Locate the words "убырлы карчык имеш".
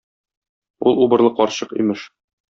1.05-2.07